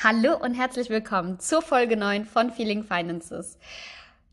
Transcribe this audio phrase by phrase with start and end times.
[0.00, 3.58] Hallo und herzlich willkommen zur Folge 9 von Feeling Finances.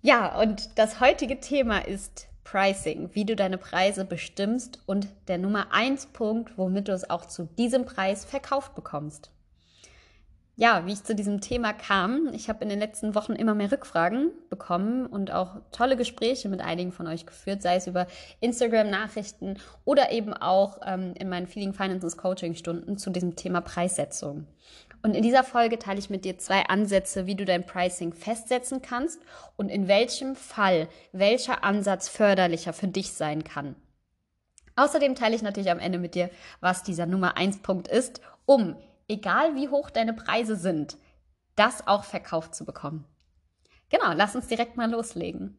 [0.04, 5.74] Ja, und das heutige Thema ist Pricing, wie du deine Preise bestimmst und der Nummer
[5.74, 9.32] 1 Punkt, womit du es auch zu diesem Preis verkauft bekommst
[10.58, 12.30] ja, wie ich zu diesem Thema kam.
[12.34, 16.62] Ich habe in den letzten Wochen immer mehr Rückfragen bekommen und auch tolle Gespräche mit
[16.62, 18.08] einigen von euch geführt, sei es über
[18.40, 24.48] Instagram-Nachrichten oder eben auch ähm, in meinen Feeling Finances Coaching-Stunden zu diesem Thema Preissetzung.
[25.06, 28.82] Und in dieser Folge teile ich mit dir zwei Ansätze, wie du dein Pricing festsetzen
[28.82, 29.22] kannst
[29.56, 33.76] und in welchem Fall welcher Ansatz förderlicher für dich sein kann.
[34.76, 38.78] Außerdem teile ich natürlich am Ende mit dir, was dieser Nummer 1 Punkt ist, um
[39.08, 40.98] egal wie hoch deine Preise sind,
[41.56, 43.06] das auch verkauft zu bekommen.
[43.92, 45.56] Genau, lass uns direkt mal loslegen.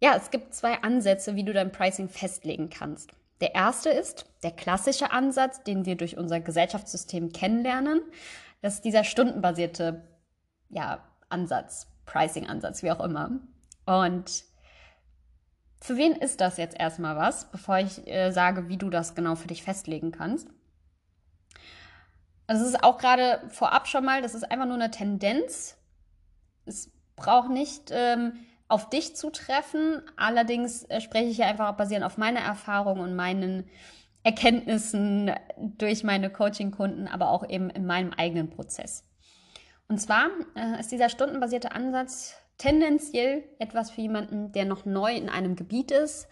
[0.00, 3.12] Ja, es gibt zwei Ansätze, wie du dein Pricing festlegen kannst.
[3.40, 8.02] Der erste ist der klassische Ansatz, den wir durch unser Gesellschaftssystem kennenlernen.
[8.64, 10.08] Das ist dieser stundenbasierte
[10.70, 13.32] ja, Ansatz, Pricing-Ansatz, wie auch immer.
[13.84, 14.42] Und
[15.82, 19.34] für wen ist das jetzt erstmal was, bevor ich äh, sage, wie du das genau
[19.34, 20.48] für dich festlegen kannst?
[22.46, 25.76] Also es ist auch gerade vorab schon mal, das ist einfach nur eine Tendenz.
[26.64, 28.32] Es braucht nicht ähm,
[28.68, 30.00] auf dich zutreffen.
[30.16, 33.68] Allerdings äh, spreche ich ja einfach basierend auf meiner Erfahrung und meinen
[34.24, 39.04] Erkenntnissen durch meine Coaching-Kunden, aber auch eben in meinem eigenen Prozess.
[39.86, 45.28] Und zwar äh, ist dieser stundenbasierte Ansatz tendenziell etwas für jemanden, der noch neu in
[45.28, 46.26] einem Gebiet ist,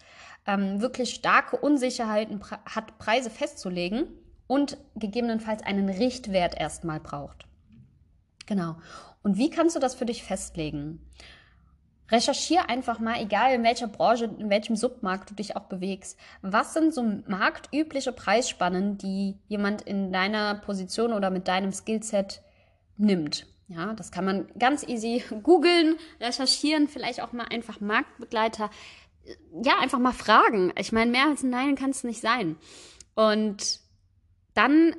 [0.47, 4.07] ähm, wirklich starke Unsicherheiten hat, Preise festzulegen
[4.47, 7.45] und gegebenenfalls einen Richtwert erstmal braucht.
[8.45, 8.75] Genau.
[9.21, 10.99] Und wie kannst du das für dich festlegen?
[12.09, 16.73] Recherchiere einfach mal, egal in welcher Branche, in welchem Submarkt du dich auch bewegst, was
[16.73, 22.41] sind so marktübliche Preisspannen, die jemand in deiner Position oder mit deinem Skillset
[22.97, 23.47] nimmt.
[23.67, 28.69] Ja, das kann man ganz easy googeln, recherchieren, vielleicht auch mal einfach Marktbegleiter.
[29.63, 30.73] Ja, einfach mal fragen.
[30.77, 32.57] Ich meine, mehr als ein Nein kann es nicht sein.
[33.15, 33.79] Und
[34.53, 34.95] dann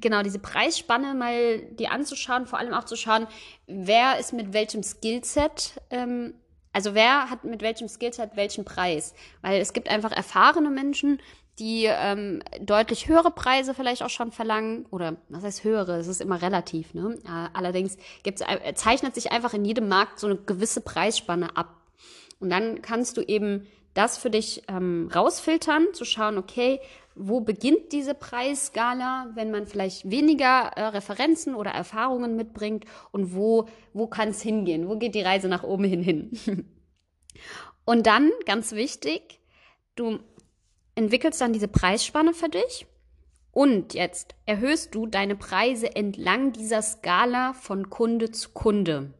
[0.00, 3.26] genau diese Preisspanne mal die anzuschauen, vor allem auch zu schauen,
[3.66, 6.34] wer ist mit welchem Skillset, ähm,
[6.72, 9.14] also wer hat mit welchem Skillset welchen Preis.
[9.42, 11.20] Weil es gibt einfach erfahrene Menschen,
[11.58, 16.20] die ähm, deutlich höhere Preise vielleicht auch schon verlangen oder was heißt höhere, es ist
[16.20, 16.92] immer relativ.
[16.92, 17.18] Ne?
[17.24, 21.74] Äh, allerdings gibt's, äh, zeichnet sich einfach in jedem Markt so eine gewisse Preisspanne ab.
[22.40, 26.80] Und dann kannst du eben das für dich ähm, rausfiltern, zu schauen, okay,
[27.16, 33.68] wo beginnt diese Preisskala, wenn man vielleicht weniger äh, Referenzen oder Erfahrungen mitbringt und wo,
[33.92, 36.30] wo kann es hingehen, wo geht die Reise nach oben hin hin.
[37.84, 39.40] und dann, ganz wichtig,
[39.94, 40.18] du
[40.94, 42.86] entwickelst dann diese Preisspanne für dich
[43.50, 49.14] und jetzt erhöhst du deine Preise entlang dieser Skala von Kunde zu Kunde.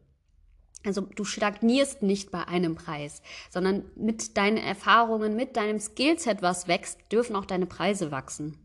[0.85, 6.67] Also du stagnierst nicht bei einem Preis, sondern mit deinen Erfahrungen, mit deinem Skillset, was
[6.67, 8.57] wächst, dürfen auch deine Preise wachsen.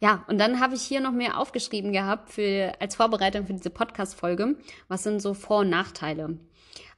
[0.00, 3.70] Ja, und dann habe ich hier noch mehr aufgeschrieben gehabt für, als Vorbereitung für diese
[3.70, 4.56] Podcast-Folge.
[4.88, 6.38] Was sind so Vor- und Nachteile?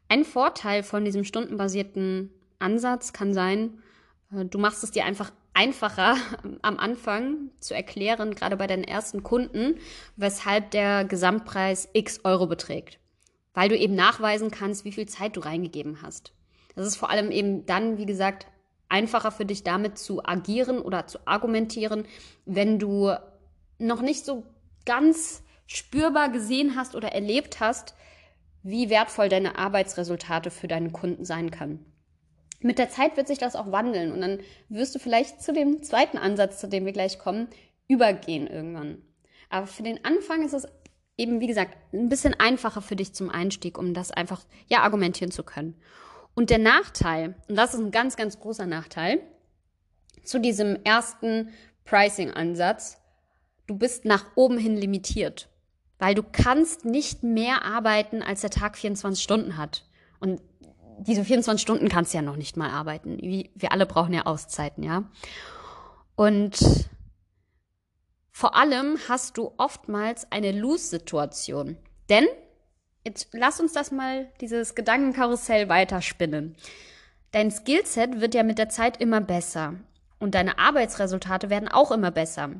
[0.09, 3.83] Ein Vorteil von diesem stundenbasierten Ansatz kann sein,
[4.33, 6.17] äh, du machst es dir einfach einfacher
[6.63, 9.77] am Anfang zu erklären, gerade bei deinen ersten Kunden,
[10.17, 12.99] weshalb der Gesamtpreis x Euro beträgt
[13.57, 16.35] weil du eben nachweisen kannst, wie viel Zeit du reingegeben hast.
[16.77, 18.47] Das ist vor allem eben dann, wie gesagt,
[18.91, 22.05] einfacher für dich damit zu agieren oder zu argumentieren,
[22.45, 23.13] wenn du
[23.79, 24.45] noch nicht so
[24.85, 27.95] ganz spürbar gesehen hast oder erlebt hast,
[28.63, 31.91] wie wertvoll deine Arbeitsresultate für deinen Kunden sein können.
[32.61, 35.83] Mit der Zeit wird sich das auch wandeln und dann wirst du vielleicht zu dem
[35.83, 37.49] zweiten Ansatz, zu dem wir gleich kommen,
[37.89, 38.99] übergehen irgendwann.
[39.49, 40.69] Aber für den Anfang ist es
[41.17, 45.31] eben, wie gesagt, ein bisschen einfacher für dich zum Einstieg, um das einfach, ja, argumentieren
[45.31, 45.75] zu können.
[46.35, 49.21] Und der Nachteil, und das ist ein ganz, ganz großer Nachteil,
[50.23, 51.51] zu diesem ersten
[51.85, 52.99] Pricing-Ansatz,
[53.67, 55.49] du bist nach oben hin limitiert.
[55.99, 59.87] Weil du kannst nicht mehr arbeiten, als der Tag 24 Stunden hat.
[60.21, 60.43] Und
[60.99, 63.19] diese 24 Stunden kannst du ja noch nicht mal arbeiten.
[63.19, 65.05] Wir alle brauchen ja Auszeiten, ja.
[66.15, 66.59] Und
[68.37, 71.79] vor allem hast du oftmals eine Lose-Situation.
[72.11, 72.27] Denn,
[73.03, 76.55] jetzt lass uns das mal, dieses Gedankenkarussell weiterspinnen.
[77.31, 79.77] Dein Skillset wird ja mit der Zeit immer besser.
[80.19, 82.51] Und deine Arbeitsresultate werden auch immer besser.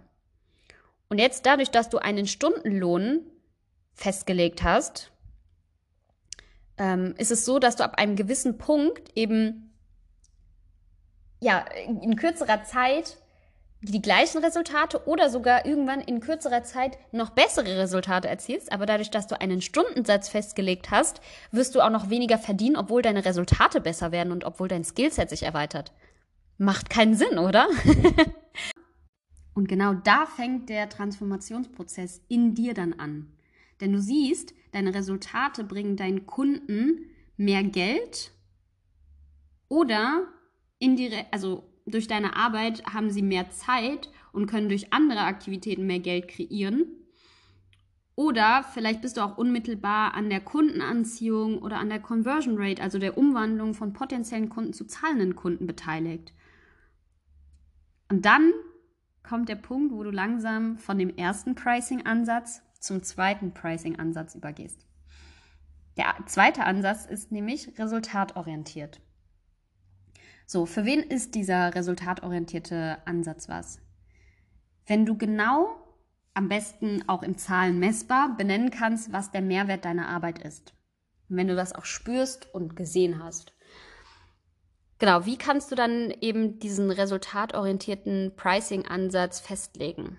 [1.11, 3.21] Und jetzt dadurch, dass du einen Stundenlohn
[3.93, 5.13] festgelegt hast,
[6.79, 9.75] ähm, ist es so, dass du ab einem gewissen Punkt eben
[11.39, 13.19] ja in kürzerer Zeit
[13.83, 19.11] die gleichen Resultate oder sogar irgendwann in kürzerer Zeit noch bessere Resultate erzielst, aber dadurch,
[19.11, 21.21] dass du einen Stundensatz festgelegt hast,
[21.53, 25.29] wirst du auch noch weniger verdienen, obwohl deine Resultate besser werden und obwohl dein Skillset
[25.29, 25.93] sich erweitert.
[26.59, 27.69] Macht keinen Sinn, oder?
[29.55, 33.31] und genau da fängt der Transformationsprozess in dir dann an.
[33.81, 38.33] Denn du siehst, deine Resultate bringen deinen Kunden mehr Geld
[39.69, 40.27] oder
[40.79, 46.01] indirekt, also durch deine Arbeit haben sie mehr Zeit und können durch andere Aktivitäten mehr
[46.01, 46.87] Geld kreieren.
[48.17, 52.99] Oder vielleicht bist du auch unmittelbar an der Kundenanziehung oder an der Conversion Rate, also
[52.99, 56.33] der Umwandlung von potenziellen Kunden zu zahlenden Kunden beteiligt.
[58.11, 58.53] Und dann
[59.23, 64.87] kommt der Punkt, wo du langsam von dem ersten Pricing-Ansatz zum zweiten Pricing-Ansatz übergehst.
[65.97, 69.01] Der zweite Ansatz ist nämlich resultatorientiert.
[70.49, 73.81] So, für wen ist dieser resultatorientierte Ansatz was?
[74.87, 75.77] Wenn du genau,
[76.35, 80.73] am besten auch in Zahlen messbar, benennen kannst, was der Mehrwert deiner Arbeit ist.
[81.29, 83.55] Und wenn du das auch spürst und gesehen hast.
[84.99, 90.17] Genau, wie kannst du dann eben diesen resultatorientierten Pricing-Ansatz festlegen?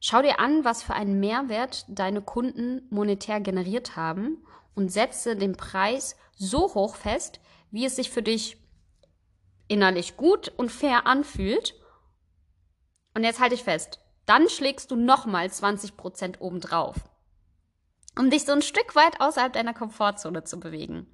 [0.00, 4.44] Schau dir an, was für einen Mehrwert deine Kunden monetär generiert haben
[4.74, 7.40] und setze den Preis so hoch fest,
[7.70, 8.59] wie es sich für dich
[9.70, 11.74] innerlich gut und fair anfühlt.
[13.14, 16.96] Und jetzt halte ich fest, dann schlägst du nochmal 20% obendrauf,
[18.18, 21.06] um dich so ein Stück weit außerhalb deiner Komfortzone zu bewegen.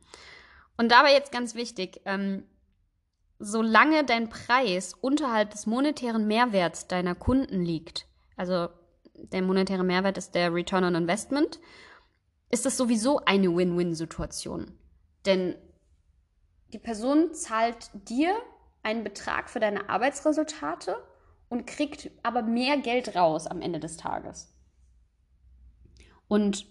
[0.76, 2.44] Und dabei jetzt ganz wichtig, ähm,
[3.38, 8.06] solange dein Preis unterhalb des monetären Mehrwerts deiner Kunden liegt,
[8.36, 8.68] also
[9.14, 11.60] der monetäre Mehrwert ist der Return on Investment,
[12.50, 14.78] ist das sowieso eine Win-Win-Situation.
[15.24, 15.56] Denn
[16.76, 18.34] die Person zahlt dir
[18.82, 20.96] einen Betrag für deine Arbeitsresultate
[21.48, 24.52] und kriegt aber mehr Geld raus am Ende des Tages.
[26.28, 26.66] Und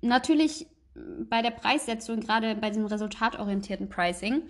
[0.00, 0.66] natürlich
[1.30, 4.42] bei der Preissetzung, gerade bei diesem resultatorientierten Pricing,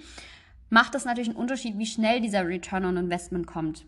[0.70, 3.84] macht das natürlich einen Unterschied, wie schnell dieser Return on Investment kommt.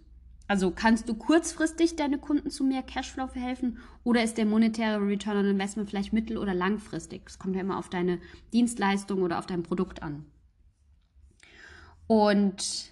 [0.49, 5.39] Also kannst du kurzfristig deine Kunden zu mehr Cashflow verhelfen oder ist der monetäre Return
[5.39, 7.25] on Investment vielleicht mittel- oder langfristig?
[7.25, 8.21] Das kommt ja immer auf deine
[8.53, 10.27] Dienstleistung oder auf dein Produkt an.
[12.07, 12.91] Und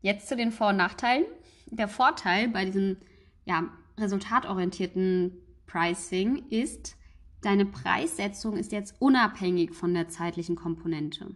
[0.00, 1.24] jetzt zu den Vor- und Nachteilen.
[1.66, 2.98] Der Vorteil bei diesem
[3.44, 3.68] ja,
[3.98, 5.32] resultatorientierten
[5.66, 6.96] Pricing ist,
[7.40, 11.34] deine Preissetzung ist jetzt unabhängig von der zeitlichen Komponente.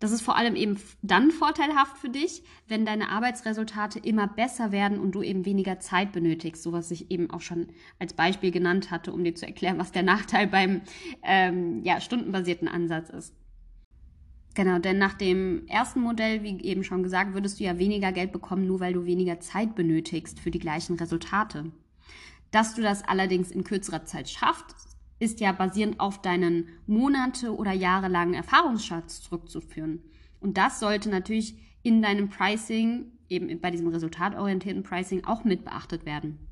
[0.00, 4.98] Das ist vor allem eben dann vorteilhaft für dich, wenn deine Arbeitsresultate immer besser werden
[4.98, 7.68] und du eben weniger Zeit benötigst, so was ich eben auch schon
[8.00, 10.80] als Beispiel genannt hatte, um dir zu erklären, was der Nachteil beim
[11.22, 13.32] ähm, ja, stundenbasierten Ansatz ist.
[14.54, 18.32] Genau, denn nach dem ersten Modell, wie eben schon gesagt, würdest du ja weniger Geld
[18.32, 21.72] bekommen, nur weil du weniger Zeit benötigst für die gleichen Resultate.
[22.50, 27.72] Dass du das allerdings in kürzerer Zeit schaffst, ist ja basierend auf deinen Monate oder
[27.72, 30.02] jahrelangen Erfahrungsschatz zurückzuführen.
[30.40, 36.04] Und das sollte natürlich in deinem Pricing, eben bei diesem resultatorientierten Pricing, auch mit beachtet
[36.04, 36.46] werden.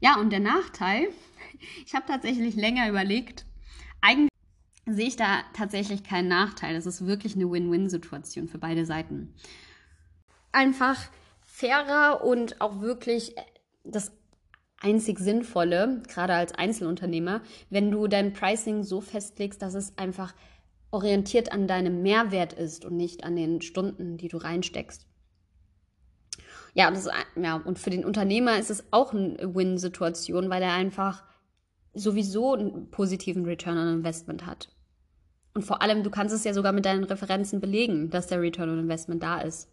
[0.00, 1.08] Ja, und der Nachteil,
[1.86, 3.46] ich habe tatsächlich länger überlegt,
[4.00, 4.31] eigentlich
[4.86, 6.74] sehe ich da tatsächlich keinen Nachteil.
[6.74, 9.34] Das ist wirklich eine Win-Win-Situation für beide Seiten.
[10.50, 10.98] Einfach
[11.44, 13.34] fairer und auch wirklich
[13.84, 14.12] das
[14.80, 20.34] einzig Sinnvolle, gerade als Einzelunternehmer, wenn du dein Pricing so festlegst, dass es einfach
[20.90, 25.06] orientiert an deinem Mehrwert ist und nicht an den Stunden, die du reinsteckst.
[26.74, 30.72] Ja, das ist, ja, und für den Unternehmer ist es auch eine Win-Situation, weil er
[30.72, 31.22] einfach
[31.94, 34.68] sowieso einen positiven Return on Investment hat.
[35.54, 38.70] Und vor allem, du kannst es ja sogar mit deinen Referenzen belegen, dass der Return
[38.70, 39.68] on Investment da ist.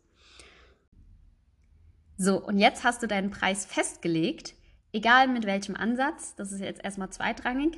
[2.17, 4.55] So, und jetzt hast du deinen Preis festgelegt
[4.91, 7.77] Egal mit welchem Ansatz, das ist jetzt erstmal zweitrangig.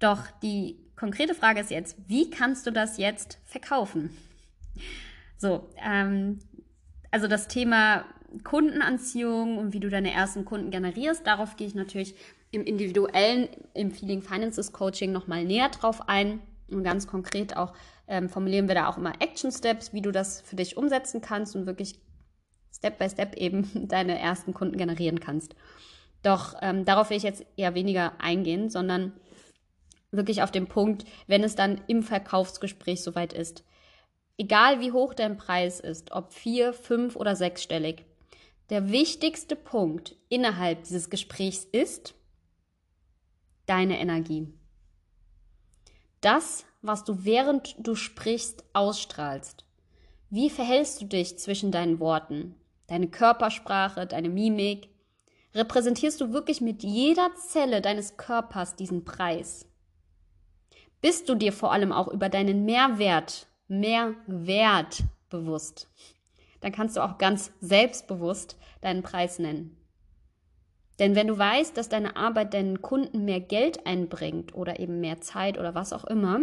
[0.00, 4.10] Doch die konkrete Frage ist jetzt, wie kannst du das jetzt verkaufen?
[5.38, 6.40] So, ähm,
[7.12, 8.04] also das Thema
[8.44, 12.14] Kundenanziehung und wie du deine ersten Kunden generierst, darauf gehe ich natürlich
[12.50, 16.40] im individuellen, im Feeling Finances Coaching nochmal näher drauf ein.
[16.70, 17.74] Und ganz konkret auch
[18.08, 21.54] ähm, formulieren wir da auch immer Action Steps, wie du das für dich umsetzen kannst
[21.54, 22.00] und wirklich
[22.74, 25.54] Step by Step eben deine ersten Kunden generieren kannst.
[26.22, 29.12] Doch ähm, darauf will ich jetzt eher weniger eingehen, sondern
[30.12, 33.64] wirklich auf den Punkt, wenn es dann im Verkaufsgespräch soweit ist.
[34.38, 38.04] Egal wie hoch dein Preis ist, ob vier, fünf oder sechsstellig,
[38.72, 42.14] der wichtigste Punkt innerhalb dieses Gesprächs ist
[43.66, 44.48] deine Energie.
[46.20, 49.64] Das, was du während du sprichst ausstrahlst.
[50.30, 52.56] Wie verhältst du dich zwischen deinen Worten?
[52.92, 54.88] deine Körpersprache, deine Mimik?
[55.54, 59.66] Repräsentierst du wirklich mit jeder Zelle deines Körpers diesen Preis?
[61.00, 65.88] Bist du dir vor allem auch über deinen Mehrwert, Mehrwert bewusst?
[66.62, 69.76] Dann kannst du auch ganz selbstbewusst deinen Preis nennen.
[70.98, 75.20] Denn wenn du weißt, dass deine Arbeit deinen Kunden mehr Geld einbringt oder eben mehr
[75.20, 76.40] Zeit oder was auch immer,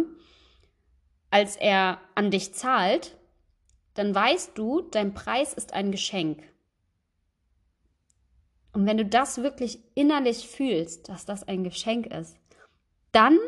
[1.30, 3.16] als er an dich zahlt,
[3.94, 6.42] dann weißt du, dein Preis ist ein Geschenk.
[8.72, 12.36] Und wenn du das wirklich innerlich fühlst, dass das ein Geschenk ist,
[13.12, 13.38] dann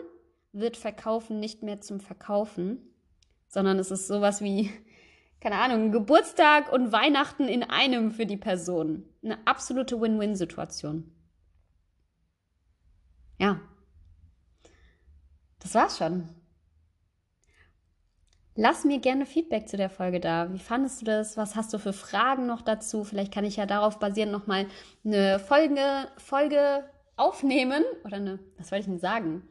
[0.53, 2.79] wird Verkaufen nicht mehr zum Verkaufen,
[3.49, 4.71] sondern es ist sowas wie,
[5.43, 9.03] keine Ahnung, Geburtstag und Weihnachten in einem für die Person.
[9.25, 11.13] Eine absolute Win-Win-Situation.
[13.39, 13.61] Ja.
[15.59, 16.29] Das war's schon.
[18.55, 20.53] Lass mir gerne Feedback zu der Folge da.
[20.53, 21.37] Wie fandest du das?
[21.37, 23.03] Was hast du für Fragen noch dazu?
[23.03, 24.67] Vielleicht kann ich ja darauf basierend nochmal
[25.05, 26.85] eine Folge, Folge
[27.17, 27.83] aufnehmen.
[28.05, 29.43] Oder eine, was soll ich denn sagen?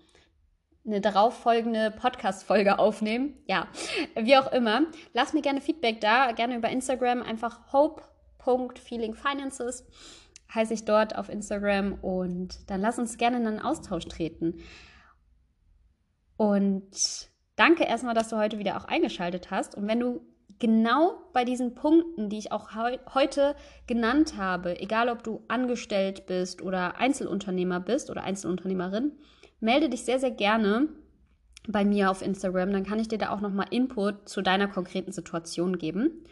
[0.85, 3.37] Eine darauf folgende Podcast-Folge aufnehmen.
[3.45, 3.67] Ja,
[4.15, 4.83] wie auch immer.
[5.13, 6.31] Lass mir gerne Feedback da.
[6.31, 7.21] Gerne über Instagram.
[7.21, 9.85] Einfach hope.feelingfinances
[10.53, 11.93] heiße ich dort auf Instagram.
[12.01, 14.61] Und dann lass uns gerne in einen Austausch treten.
[16.37, 16.95] Und
[17.61, 19.75] Danke erstmal, dass du heute wieder auch eingeschaltet hast.
[19.75, 20.21] Und wenn du
[20.57, 26.25] genau bei diesen Punkten, die ich auch heu heute genannt habe, egal ob du angestellt
[26.25, 29.11] bist oder Einzelunternehmer bist oder Einzelunternehmerin,
[29.61, 30.89] melde dich sehr, sehr gerne
[31.67, 32.71] bei mir auf Instagram.
[32.71, 36.25] Dann kann ich dir da auch nochmal Input zu deiner konkreten Situation geben.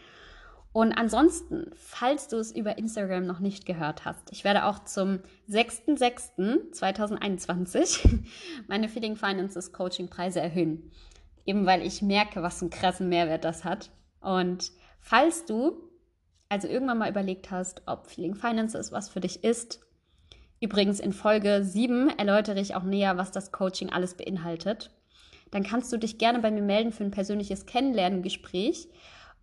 [0.71, 5.17] Und ansonsten, falls du es über Instagram noch nicht gehört hast, ich werde auch zum
[5.49, 8.19] 6.6.2021
[8.67, 10.91] meine Feeling Finances Coaching Preise erhöhen.
[11.45, 13.89] Eben weil ich merke, was einen krassen Mehrwert das hat.
[14.21, 15.89] Und falls du
[16.49, 19.79] also irgendwann mal überlegt hast, ob Feeling Finances was für dich ist,
[20.59, 24.91] übrigens in Folge 7 erläutere ich auch näher, was das Coaching alles beinhaltet,
[25.51, 28.87] dann kannst du dich gerne bei mir melden für ein persönliches Kennenlerngespräch.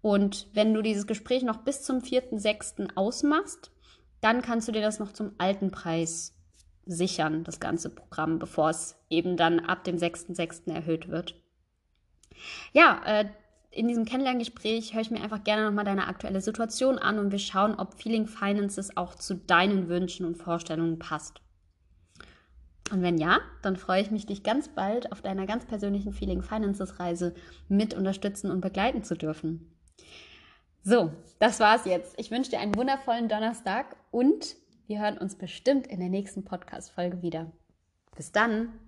[0.02, 2.90] Und wenn du dieses Gespräch noch bis zum 4.6.
[2.94, 3.73] ausmachst,
[4.20, 6.35] dann kannst du dir das noch zum alten Preis
[6.87, 10.73] sichern, das ganze Programm, bevor es eben dann ab dem 6.6.
[10.73, 11.35] erhöht wird.
[12.73, 13.26] Ja, äh,
[13.76, 17.38] in diesem Kennenlerngespräch höre ich mir einfach gerne nochmal deine aktuelle Situation an und wir
[17.38, 21.42] schauen, ob Feeling Finances auch zu deinen Wünschen und Vorstellungen passt.
[22.90, 26.42] Und wenn ja, dann freue ich mich, dich ganz bald auf deiner ganz persönlichen Feeling
[26.42, 27.35] Finances Reise
[27.68, 29.71] mit unterstützen und begleiten zu dürfen.
[30.83, 32.14] So, das war's jetzt.
[32.16, 34.56] Ich wünsche dir einen wundervollen Donnerstag und
[34.87, 37.50] wir hören uns bestimmt in der nächsten Podcast-Folge wieder.
[38.16, 38.85] Bis dann!